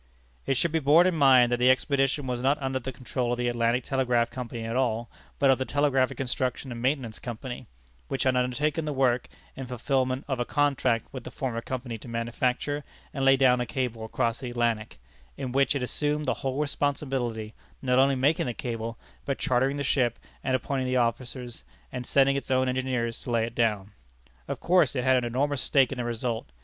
It 0.47 0.57
should 0.57 0.71
be 0.71 0.79
borne 0.79 1.05
in 1.05 1.13
mind 1.13 1.51
that 1.51 1.57
the 1.59 1.69
expedition 1.69 2.25
was 2.25 2.41
not 2.41 2.59
under 2.59 2.79
the 2.79 2.91
control 2.91 3.31
of 3.33 3.37
the 3.37 3.47
Atlantic 3.47 3.83
Telegraph 3.83 4.31
Company 4.31 4.63
at 4.63 4.75
all, 4.75 5.11
but 5.37 5.51
of 5.51 5.59
the 5.59 5.63
Telegraph 5.63 6.09
Construction 6.15 6.71
and 6.71 6.81
Maintenance 6.81 7.19
Company, 7.19 7.67
which 8.07 8.23
had 8.23 8.35
undertaken 8.35 8.85
the 8.85 8.93
work 8.93 9.27
in 9.55 9.67
fulfilment 9.67 10.25
of 10.27 10.39
a 10.39 10.43
contract 10.43 11.05
with 11.11 11.23
the 11.23 11.29
former 11.29 11.61
Company 11.61 11.99
to 11.99 12.07
manufacture 12.07 12.83
and 13.13 13.23
lay 13.23 13.37
down 13.37 13.61
a 13.61 13.67
cable 13.67 14.03
across 14.03 14.39
the 14.39 14.49
Atlantic, 14.49 14.97
in 15.37 15.51
which 15.51 15.75
it 15.75 15.83
assumed 15.83 16.25
the 16.25 16.33
whole 16.41 16.59
responsibility, 16.59 17.53
not 17.83 17.99
only 17.99 18.15
making 18.15 18.47
the 18.47 18.55
cable, 18.55 18.97
but 19.23 19.37
chartering 19.37 19.77
the 19.77 19.83
ship 19.83 20.17
and 20.43 20.55
appointing 20.55 20.87
the 20.87 20.97
officers, 20.97 21.63
and 21.91 22.07
sending 22.07 22.35
its 22.35 22.49
own 22.49 22.67
engineers 22.67 23.21
to 23.21 23.29
lay 23.29 23.45
it 23.45 23.53
down. 23.53 23.91
Of 24.47 24.59
course 24.59 24.95
it 24.95 25.03
had 25.03 25.17
an 25.17 25.25
enormous 25.25 25.61
stake 25.61 25.91
in 25.91 25.99
the 25.99 26.05
result. 26.05 26.49